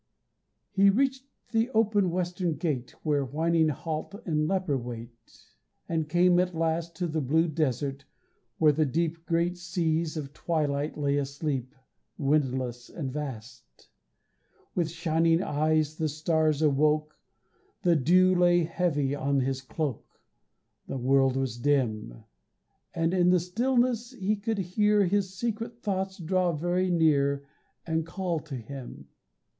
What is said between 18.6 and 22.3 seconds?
heavy on his cloak, The world was dim;